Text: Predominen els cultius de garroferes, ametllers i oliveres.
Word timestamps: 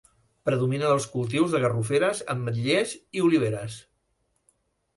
Predominen 0.49 0.93
els 0.93 1.05
cultius 1.15 1.53
de 1.57 1.61
garroferes, 1.67 2.23
ametllers 2.35 2.97
i 3.19 3.25
oliveres. 3.29 3.79